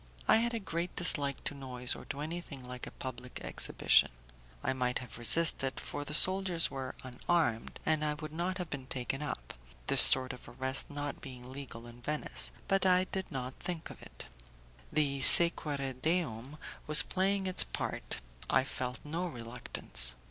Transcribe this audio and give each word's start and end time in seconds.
I 0.27 0.37
had 0.37 0.55
a 0.55 0.59
great 0.59 0.95
dislike 0.95 1.43
to 1.43 1.53
noise 1.53 1.93
or 1.95 2.05
to 2.05 2.21
anything 2.21 2.67
like 2.67 2.87
a 2.87 2.97
public 2.97 3.39
exhibition. 3.43 4.09
I 4.63 4.73
might 4.73 4.97
have 4.97 5.19
resisted, 5.19 5.79
for 5.79 6.03
the 6.03 6.15
soldiers 6.15 6.71
were 6.71 6.95
unarmed, 7.03 7.79
and 7.85 8.03
I 8.03 8.15
would 8.15 8.33
not 8.33 8.57
have 8.57 8.71
been 8.71 8.87
taken 8.87 9.21
up, 9.21 9.53
this 9.85 10.01
sort 10.01 10.33
of 10.33 10.49
arrest 10.49 10.89
not 10.89 11.21
being 11.21 11.51
legal 11.51 11.85
in 11.85 12.01
Venice, 12.01 12.51
but 12.67 12.83
I 12.83 13.03
did 13.11 13.31
not 13.31 13.53
think 13.59 13.91
of 13.91 14.01
it. 14.01 14.25
The 14.91 15.21
'sequere 15.21 15.93
deum' 16.01 16.57
was 16.87 17.03
playing 17.03 17.45
its 17.45 17.63
part; 17.63 18.21
I 18.49 18.63
felt 18.63 18.99
no 19.03 19.27
reluctance. 19.27 20.15